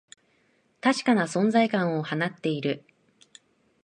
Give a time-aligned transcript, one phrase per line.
[0.81, 2.83] 確かな存在感を放っている